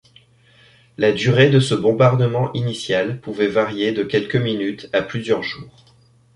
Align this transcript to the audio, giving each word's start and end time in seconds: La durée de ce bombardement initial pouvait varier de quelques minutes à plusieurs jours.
La 0.97 1.11
durée 1.11 1.51
de 1.51 1.59
ce 1.59 1.75
bombardement 1.75 2.51
initial 2.53 3.21
pouvait 3.21 3.45
varier 3.45 3.91
de 3.91 4.01
quelques 4.03 4.35
minutes 4.35 4.89
à 4.93 5.03
plusieurs 5.03 5.43
jours. 5.43 5.93